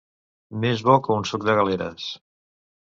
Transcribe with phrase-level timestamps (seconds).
[0.63, 2.11] Més bo que un suc de galeres.